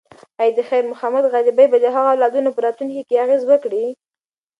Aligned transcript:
ایا 0.41 0.55
د 0.57 0.59
خیر 0.69 0.83
محمد 0.91 1.25
غریبي 1.33 1.65
به 1.71 1.77
د 1.81 1.85
هغه 1.95 2.09
د 2.11 2.13
اولادونو 2.15 2.49
په 2.53 2.59
راتلونکي 2.65 3.15
اغیز 3.23 3.41
وکړي؟ 3.47 3.85